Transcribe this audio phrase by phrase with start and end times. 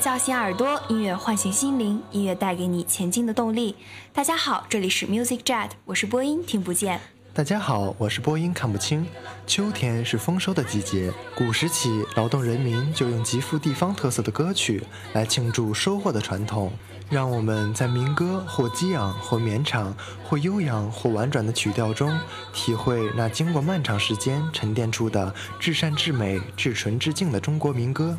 [0.00, 3.76] 叫醒耳朵，音乐唤醒心灵，音乐带给你前进的动力。
[4.14, 6.98] 大家好，这里是 Music Jet，我是播音听不见。
[7.34, 9.06] 大家好，我是播音看不清。
[9.46, 16.72] 秋天是丰收的季节，古时起，劳动人民就用极富地方特色的歌曲来庆祝收获的传统。
[17.10, 22.18] 让我们在民歌或激昂或绵长或悠扬或婉转的曲调中，
[22.54, 28.16] 体会那经过漫长时间沉淀出的至善至美、至纯至净的中国民歌。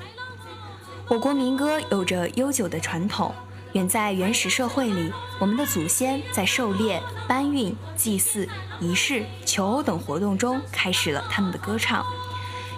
[1.08, 3.34] 我国民歌有着悠久的传统，
[3.74, 8.48] 远在原始社会里，我们的祖先在狩猎、搬运、祭祀、
[8.80, 12.06] 仪式、求偶等活动中开始了他们的歌唱。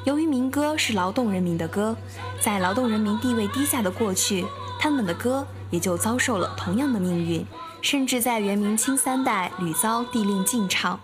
[0.04, 1.96] 由于民歌是劳动人民的歌，
[2.42, 4.46] 在劳动人民地位低下的过去，
[4.80, 7.46] 他们的歌也就遭受了同样的命运，
[7.82, 11.00] 甚至在元明清三代屡遭帝令禁唱。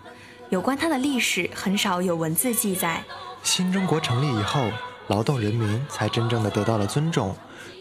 [0.48, 3.04] 有关它的历史很少有文字记载。
[3.44, 4.68] 新中国成立以后。
[5.10, 7.34] 劳动人民才真正的得到了尊重，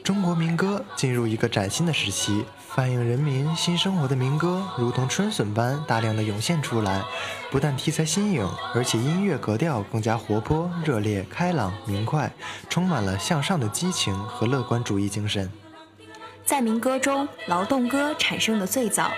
[0.03, 7.03] 中国民歌进入一个崭新的时期，反映人民新生活的民歌如同春笋般大量的涌现出来，
[7.51, 12.33] 不但题材新颖，而且音乐格调更加活泼、热烈、开朗、明快，
[12.67, 15.51] 充满了向上的激情和乐观主义精神。
[16.43, 19.11] 在民歌中，劳动歌产生的最早，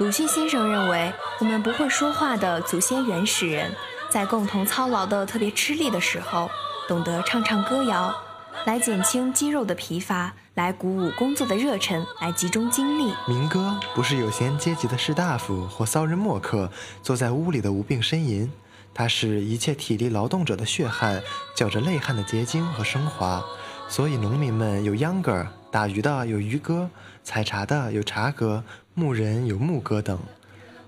[0.00, 3.72] 鲁迅先生认为，我们不会说话的祖先原始人，
[4.10, 6.50] 在共同操劳的特别吃力的时候。
[6.88, 8.14] 懂得唱唱歌谣，
[8.66, 13.12] 来减轻肌肉的疲乏，来鼓舞工作的热忱，来集中精力。
[13.26, 16.70] 民歌不是有闲阶级的士大夫或骚人墨客
[17.02, 18.50] 坐在屋里的无病呻吟，
[18.92, 21.22] 它是一切体力劳动者的血汗，
[21.56, 23.42] 叫着泪汗的结晶和升华。
[23.88, 26.90] 所以农民们有秧歌，打鱼的有渔歌，
[27.22, 30.18] 采茶的有茶歌，牧人有牧歌等。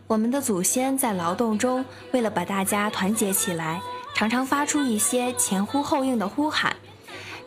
[0.07, 3.81] 我们的祖先在劳动中，为了把大家团结起来。
[4.15, 6.77] 常常发出一些前呼后应的呼喊，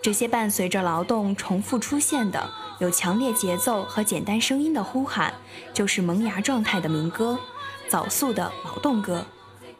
[0.01, 5.33] 这些伴随着劳动重复出现的有强烈节奏和简单声音的呼喊，
[5.73, 7.39] 就是萌芽状态的民歌，
[7.87, 9.23] 早速的劳动歌。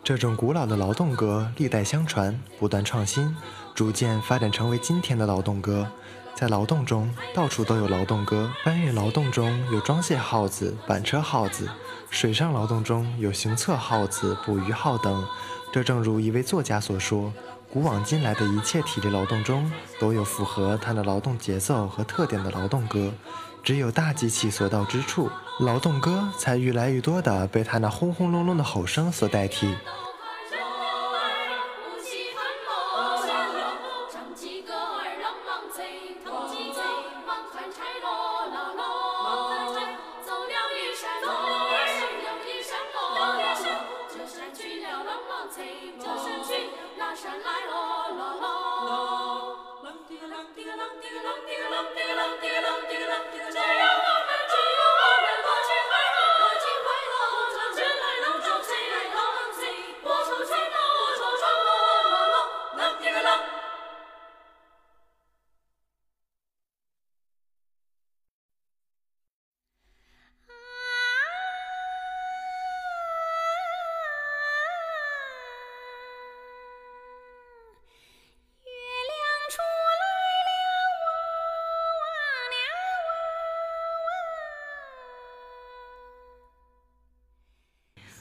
[0.01, 3.35] 这种古老的劳动歌历代相传，不断创新，
[3.75, 5.85] 逐渐发展成为今天的劳动歌。
[6.33, 8.49] 在劳动中，到处都有劳动歌。
[8.63, 11.65] 搬运劳动中有装卸号子、板车号子；
[12.09, 15.27] 水上劳动中有行测号子、捕鱼号等。
[15.71, 17.31] 这正如一位作家所说
[17.69, 23.11] ：“古往今来的一切体力劳动中，都有符合它的劳动节奏和特点的劳动歌。
[23.63, 25.29] 只有大机器所到之处，
[25.59, 29.75] 劳动歌才愈来愈多地被它那轰轰隆隆的吼声所代替。”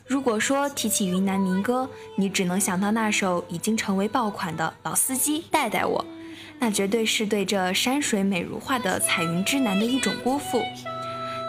[0.06, 6.00] 如果说提起云南民歌，你只能想到那首已经成为爆款的《老司机带带我》，
[6.60, 10.62] 那绝对是对这山水美如画的彩云之南的一种辜负。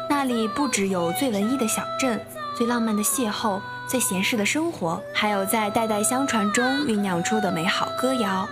[0.10, 2.20] 那里不只有最文艺的小镇、
[2.56, 8.50] 最浪漫的邂逅、最闲适的生活，还有在代代相传中酝酿出的美好歌谣。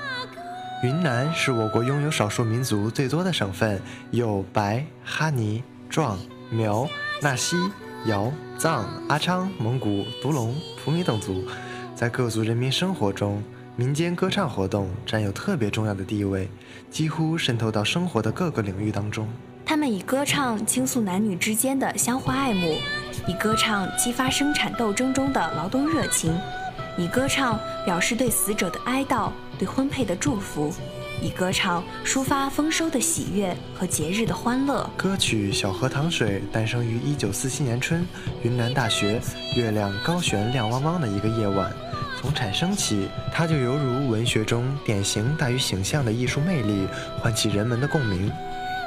[0.84, 3.82] 云南是我国拥有少数民族最多的省份，
[4.12, 6.20] 有白、哈尼、壮、
[6.52, 6.88] 苗、
[7.24, 7.56] 纳西、
[8.06, 11.44] 瑶、藏、阿昌、蒙古、独龙、普米等族。
[11.96, 13.42] 在各族人民生活中，
[13.76, 16.48] 民间歌唱活动占有特别重要的地位，
[16.92, 19.28] 几乎渗透到生活的各个领域当中。
[19.66, 22.78] 他们以歌唱倾诉男女之间的相互爱慕，
[23.28, 26.38] 以歌唱激发生产斗争中的劳动热情，
[27.00, 30.72] 以歌唱表示对死者的哀悼、对婚配的祝福，
[31.22, 34.90] 以歌唱抒发丰收的喜悦和节日的欢乐。
[34.98, 38.06] 歌曲《小河淌水》诞生于1947年春，
[38.44, 39.22] 云南大学
[39.56, 41.72] 月亮高悬亮汪汪的一个夜晚。
[42.20, 46.88] 从产生起，它就犹如文学中典型大于形象的艺术魅力，
[47.22, 48.32] 唤起人们的共鸣。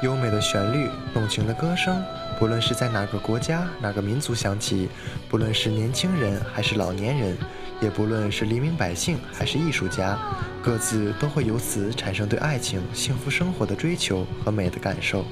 [0.01, 2.01] 优美的旋律，动情的歌声，
[2.39, 4.89] 不论是在哪个国家、哪个民族响起，
[5.27, 7.37] 不论是年轻人还是老年人，
[7.81, 10.17] 也不论是黎民百姓还是艺术家，
[10.61, 15.25] 各自都会由此产生对爱情、幸福生活的追求和美的感受，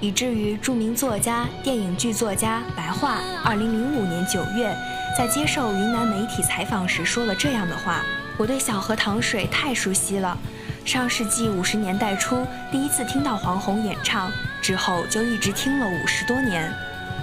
[0.00, 4.74] 以至于著名作家、电影剧作家白桦，二零零五年九月，
[5.18, 8.02] 在接受云南媒体采访时说了这样的话
[8.38, 10.38] ：“我对小河淌水太熟悉了。”
[10.84, 14.30] 上世纪五十年代初，第一次听到黄宏演唱
[14.60, 16.72] 之后，就一直听了五十多年。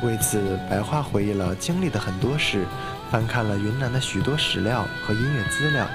[0.02, 2.66] 为此，白桦回忆了经历的很多事，
[3.12, 5.88] 翻看了云南的许多史料和音乐资料，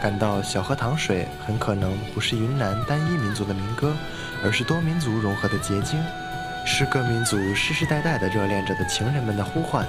[0.00, 3.92] 感到《小河淌水》很可能不是云南单一民族的民歌，
[4.44, 6.00] 而是多民族融合的结晶，
[6.64, 9.84] 是各民族世世代代的热恋着的情人们的呼唤。《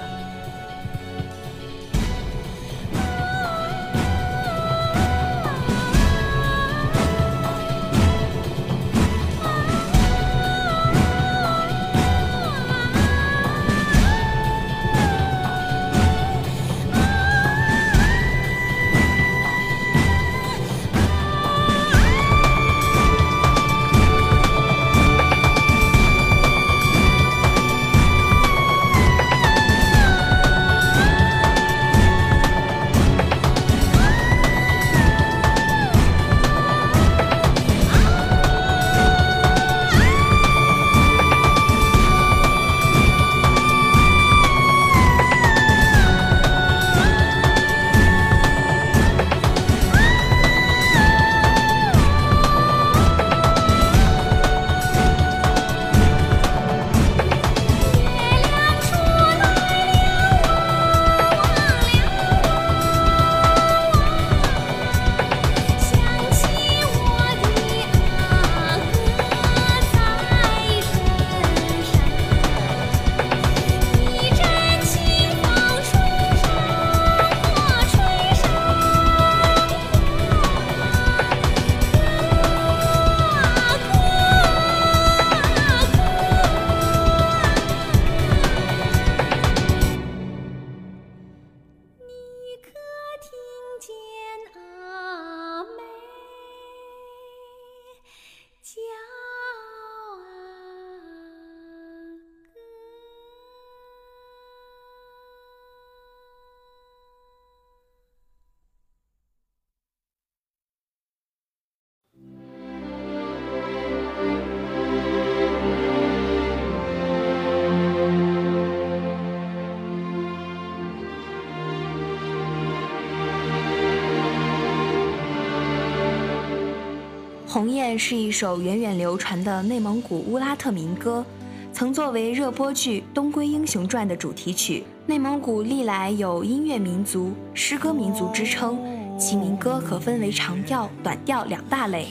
[127.52, 131.22] 鸿雁》是一首源远流传的内蒙古乌拉特民歌，
[131.70, 134.84] 曾作为热播剧《东归英雄传》的主题曲。
[135.04, 138.78] 内蒙古历来有音乐民族、诗歌民族之称，
[139.18, 142.06] 其民歌可分为长调、短调两大类。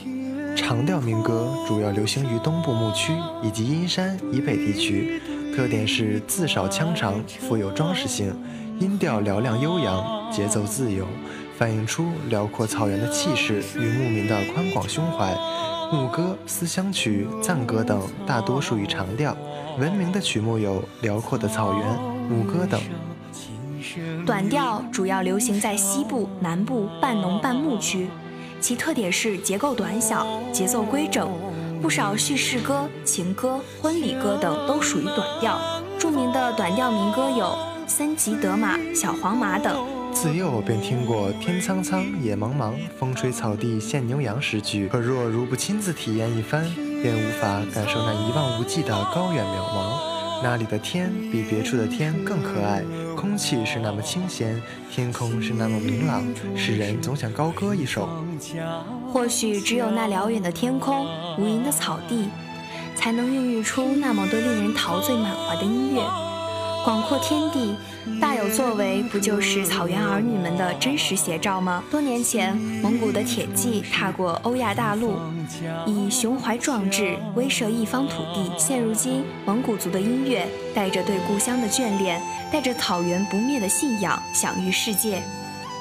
[0.55, 5.19] 长调民歌主要流行于东部牧区以及阴山以北地区，
[5.55, 8.31] 特点是字少腔长，富有装饰性，
[8.79, 11.07] 音调嘹亮悠扬，节奏自由。
[11.61, 15.31] 反映出辽阔草原的气势与牧民的宽广胸怀。
[15.93, 19.37] 牧歌、思乡曲、赞歌等大多属于长调，
[19.77, 21.87] 闻名的曲目有《辽阔的草原》
[22.27, 22.81] 《牧歌》等。
[24.25, 28.07] 短调主要流行在西部、南部半农半牧区，
[28.59, 31.29] 其特点是结构短小，节奏规整。
[31.79, 35.59] 不少叙事歌、情歌、婚礼歌等都属于短调。
[35.99, 37.45] 著名的短调民歌有
[37.85, 40.00] 《森吉德玛》《小黄马》等。
[40.13, 46.63] 自幼便听过“天苍苍，野茫茫，风吹草低见牛羊”诗句，可若如不亲自体验一番，
[47.01, 50.43] 便无法感受那一望无际的高远渺茫。
[50.43, 52.83] 那里的天比别处的天更可爱，
[53.15, 56.23] 空气是那么清闲，天空是那么明朗，
[56.55, 58.07] 使人总想高歌一首。
[59.11, 61.05] 或许只有那辽远的天空，
[61.37, 62.29] 无垠的草地，
[62.95, 66.30] 才能孕育出那么多令人陶醉满怀的音乐。
[66.83, 67.75] 广阔天地。
[68.19, 71.83] 大有作为，不就是草原儿女们的真实写照吗？
[71.91, 75.15] 多年前，蒙古的铁骑踏过欧亚大陆，
[75.85, 78.51] 以雄怀壮志威慑一方土地。
[78.57, 82.19] 现如今，蒙古族的音乐带着对故乡的眷恋，
[82.51, 85.21] 带着草原不灭的信仰，享誉世界。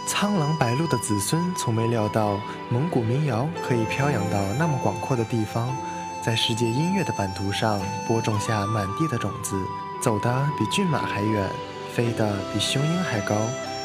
[0.06, 2.38] 苍狼白鹿的子孙从没料到，
[2.68, 5.74] 蒙古民谣可以飘扬到那么广阔的地方，
[6.22, 9.56] 在世界音乐的版图上播种下满地的种子，
[10.00, 11.48] 走得比骏马还远。
[11.92, 13.34] 飞得比雄鹰还高，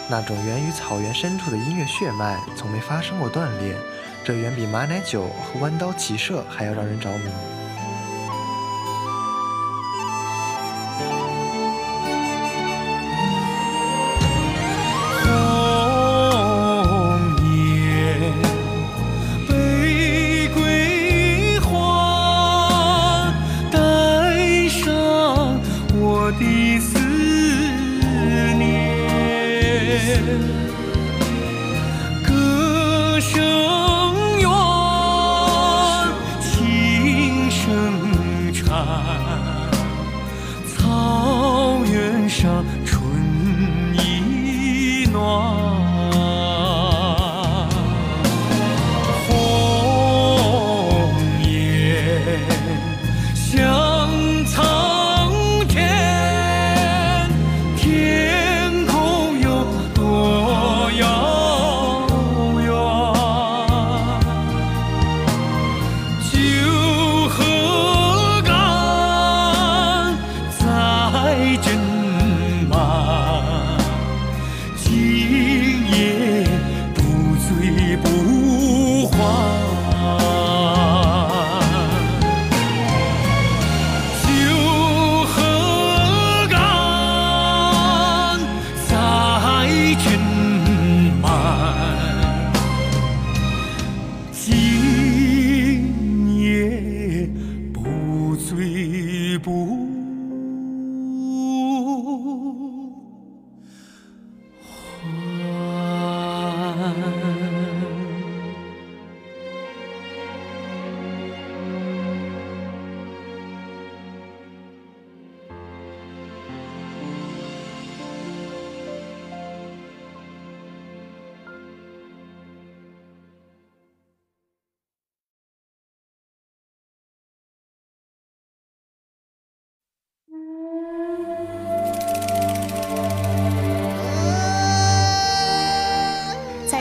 [0.08, 3.76] 那种源于草原深处的音乐血脉，从没发生过断裂。
[4.24, 7.26] 这远比马奶酒和弯刀骑射还要让人着迷。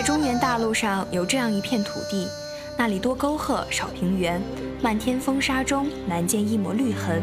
[0.05, 2.29] 中原大陆上有这样一片土地，
[2.77, 4.39] 那里多沟壑少平原，
[4.83, 7.23] 漫天风沙中难见一抹绿痕，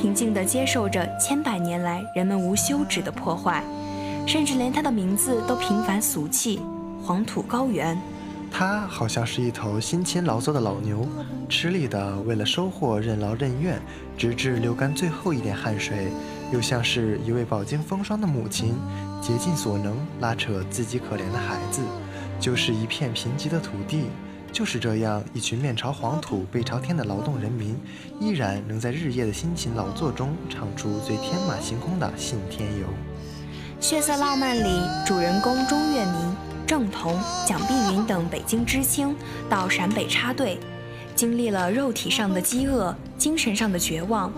[0.00, 3.62] 平静地接受着千百年来人们无休止的破坏，
[4.26, 6.58] 甚至连它的名字都平凡俗气——
[7.04, 8.00] 黄土高原。
[8.50, 11.06] 它好像是一头辛勤劳作的老牛，
[11.50, 13.78] 吃力地为了收获任劳任怨，
[14.16, 16.08] 直至流干最后一点汗水；
[16.50, 18.74] 又像是一位饱经风霜的母亲，
[19.20, 21.82] 竭尽所能拉扯自己可怜的孩子。
[22.42, 24.06] 就是一片贫瘠的土地，
[24.50, 27.78] 就是这样一群面朝黄土背朝天的劳动人民，
[28.18, 32.86] 依然能在日夜的辛勤劳作中唱出最天马行空的《信天游》。
[33.80, 36.14] 血色浪漫里，主人公钟跃民、
[36.66, 39.14] 郑桐、蒋碧云等北京知青
[39.48, 40.58] 到陕北插队，
[41.14, 44.32] 经历了肉体上的饥饿、精神上的绝望。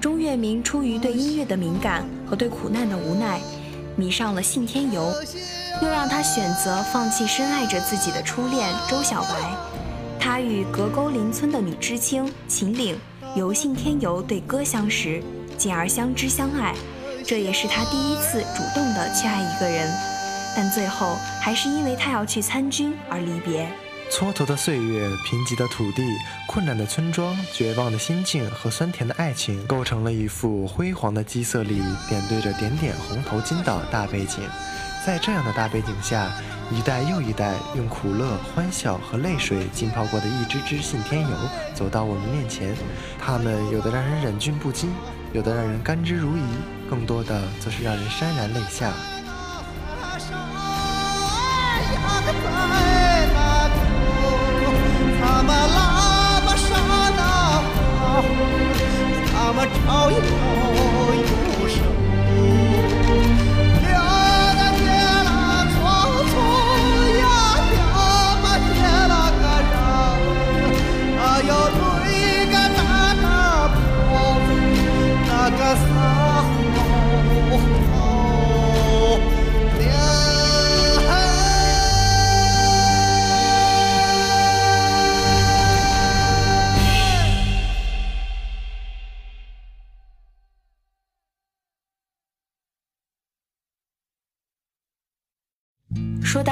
[0.00, 3.38] 钟跃民出于对音乐的敏感和对苦难的无奈，
[3.96, 5.12] 迷上了《信天游》。
[5.82, 9.28] 又让他选择放弃深爱着自己的初恋周小白，
[10.18, 12.98] 他与隔沟邻村的女知青秦岭
[13.34, 15.22] 由信天游对歌相识，
[15.56, 16.74] 进而相知相爱。
[17.26, 19.88] 这也是他第一次主动的去爱一个人，
[20.56, 23.68] 但最后还是因为他要去参军而离别。
[24.10, 26.02] 蹉跎的岁月，贫瘠的土地，
[26.48, 34.40] 困难的村庄，绝望的心境和酸甜的爱情，构成了一幅辉煌的基色里点缀着点点红头巾的大背景。
[35.04, 36.30] 在这样的大背景下，
[36.70, 41.28] 一代又一代用苦乐、欢笑和泪水浸泡过的一支支信天游
[41.74, 42.76] 走到我们面前。
[43.18, 44.92] 他们有的让人忍俊不禁，
[45.32, 46.42] 有的让人甘之如饴，
[46.88, 48.92] 更多的则是让人潸然泪下。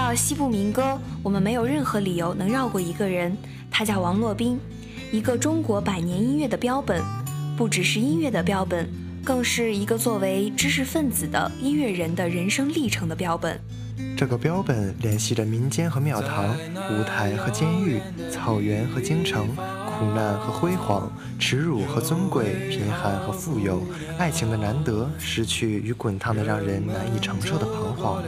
[0.09, 3.37] 到西部民歌，我们没有任何理由能绕过一个人，
[3.71, 4.59] 他叫王洛宾，
[5.13, 7.03] 一个中国百年音乐的标本，
[7.59, 8.89] 不只是音乐的标本，
[9.23, 13.61] 更是一个作为知识分子的音乐人的人生历程的标本。
[14.17, 16.57] 这个标本联系着民间和庙堂、
[16.91, 18.01] 舞台和监狱、
[18.33, 19.47] 草原和京城、
[19.85, 23.83] 苦难和辉煌、耻辱和尊贵、贫寒和富有、
[24.17, 28.23] 爱情的难得、失去与滚烫的让人难以承受的彷徨。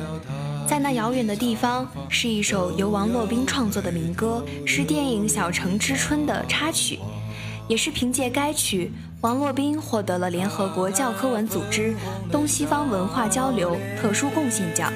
[0.71, 7.00] 在那遥远的地方，是一首由王洛宾创作的民歌，是电影《小城之春》的插曲，
[7.67, 11.97] 也是凭借该曲，王洛宾获得了联合国教科文组织
[12.31, 14.93] 东西方文化交流特殊贡献奖。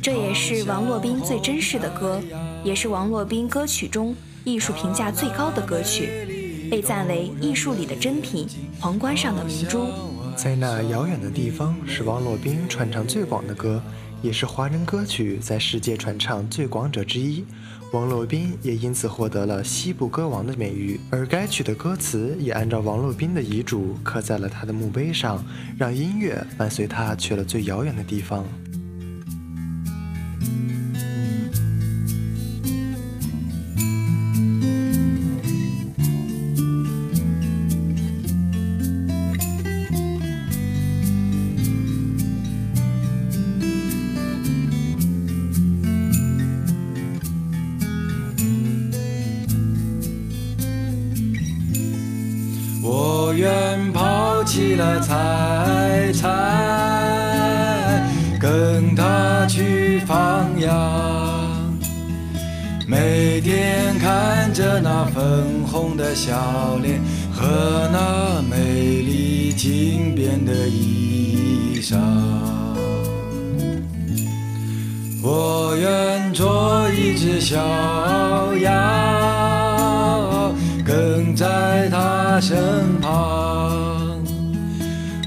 [0.00, 2.22] 这也是王洛宾最珍视的歌，
[2.62, 4.14] 也是王洛宾歌曲中
[4.44, 8.46] 艺术评价最高的歌曲，被赞为艺术里的珍品，
[8.78, 9.88] 皇冠上的明珠。
[10.36, 13.82] 在那遥远的地方，是王洛宾传唱最广的歌。
[14.22, 17.44] 也是华人歌曲在世界传唱最广者之一，
[17.92, 20.98] 王洛宾也因此获得了西部歌王的美誉。
[21.10, 25.44] 而该曲的歌词也按照王洛宾的遗嘱刻在了他的墓碑上，
[25.78, 28.44] 让音乐伴随他去了最遥远的地方。
[65.86, 67.00] 红的笑脸
[67.32, 68.56] 和那美
[69.02, 71.96] 丽金边的衣裳，
[75.22, 77.56] 我愿做一只小
[78.56, 78.74] 羊，
[80.84, 84.20] 跟在他身旁。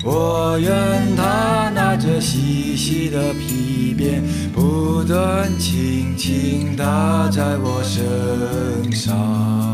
[0.04, 4.22] 我愿他拿着细细的皮鞭，
[4.54, 9.69] 不断轻轻打在我身上。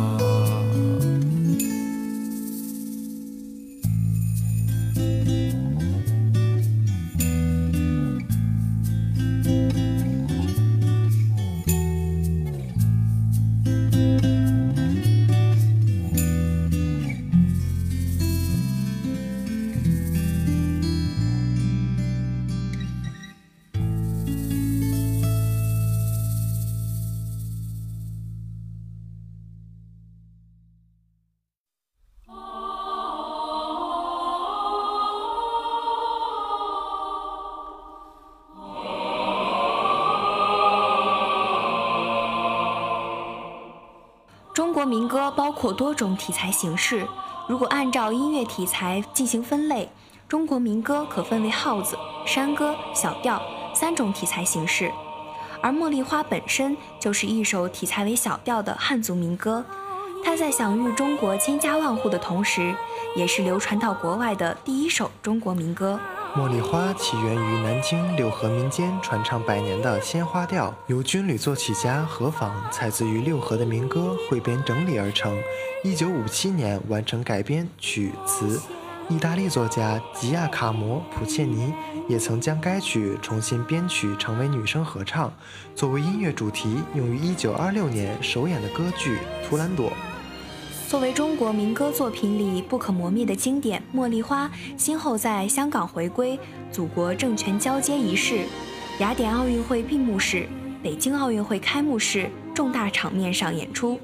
[44.85, 47.07] 民歌包括多种题材形式，
[47.47, 49.89] 如果按照音乐题材进行分类，
[50.27, 53.41] 中国民歌可分为号子、山歌、小调
[53.73, 54.91] 三种题材形式。
[55.61, 59.65] 而《茉莉花》本身就是一首题材为小调的汉族民歌，
[60.23, 62.75] 它在享誉中国千家万户的同时，
[63.15, 65.99] 也是流传到国外的第一首中国民歌。
[66.35, 75.33] 《茉莉花》起源于南京六合民间传唱百年的鲜花调，由军旅作曲家何妨采自于六合的民歌汇编整理而成。
[75.81, 78.61] 一九五七年完成改编曲词。
[79.07, 81.73] 意大利作家吉亚卡摩·普切尼
[82.09, 85.31] 也曾将该曲重新编曲成为女声合唱，
[85.73, 89.15] 作为音乐主题用于一九二六年首演的歌剧
[89.47, 89.89] 《图兰朵》。
[90.87, 96.39] 作为中国民歌作品里不可磨灭的经典，《茉莉花》先后在香港回归、
[96.71, 98.45] 祖国政权交接仪式、
[98.99, 100.47] 雅典奥运会闭幕式、
[100.83, 103.99] 北京奥运会开幕式重大场面上演出，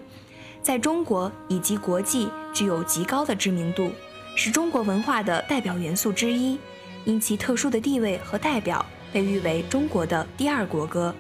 [0.64, 3.92] 在中国以及国际具有极高的知名度，
[4.36, 6.58] 是中国文化的代表元素之一。
[7.06, 11.14] 因其特殊的地位和代表，被誉为中国的第二国歌。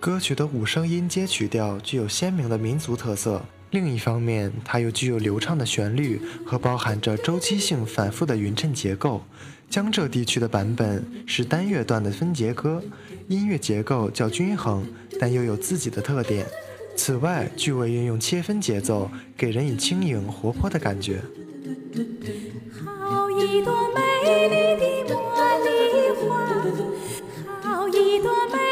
[0.00, 3.40] 歌曲的五声音阶曲调具有鲜明的民族特色。
[3.74, 9.20] 另一方面，它又具有流畅的旋律和包含着周期性反复的匀称结构。
[9.68, 12.80] 江浙地区的版本是单乐段的分节歌，
[13.26, 14.86] 音乐结构较均衡，
[15.18, 16.46] 但又有自己的特点。
[16.94, 21.20] 此外，句尾运用切分节奏，给人以轻盈活泼的感觉。
[22.86, 24.00] 好一朵美
[24.46, 25.68] 丽的茉莉
[26.20, 26.46] 花，
[27.60, 28.63] 好一朵美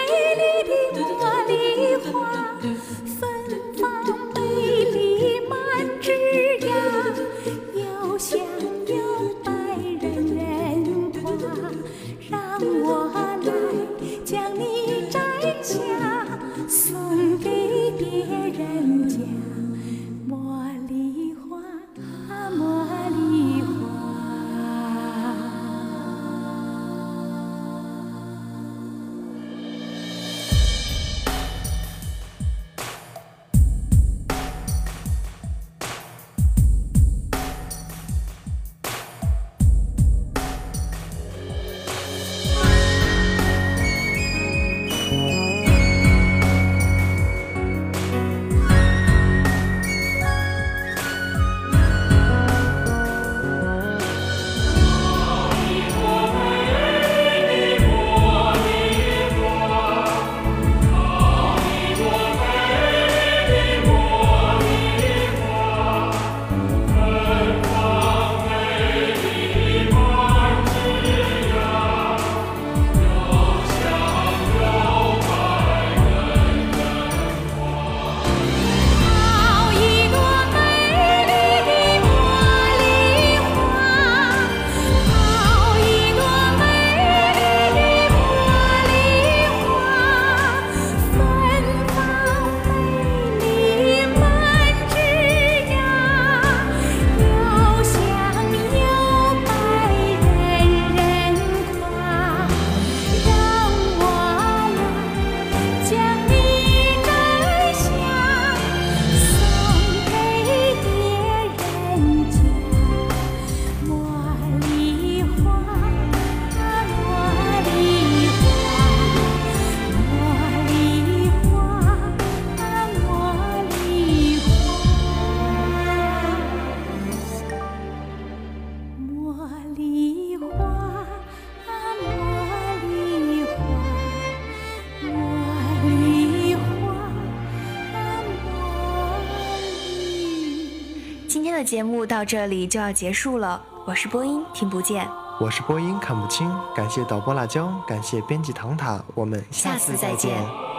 [141.63, 145.09] 节目到这里就要结束了，我是播音听不见，
[145.41, 150.72] 我是播音看不清，感谢导播辣椒，感谢编辑唐塔，我们下次再见。